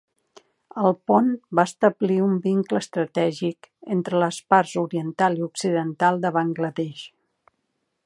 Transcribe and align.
El 0.83 0.95
pont 1.11 1.27
va 1.59 1.65
establir 1.69 2.15
un 2.29 2.33
vincle 2.47 2.81
estratègic 2.85 3.71
entre 3.99 4.25
les 4.27 4.43
parts 4.55 4.75
oriental 4.87 5.41
i 5.43 5.49
occidental 5.53 6.23
de 6.25 6.37
Bangla 6.41 6.77
Desh. 6.83 7.09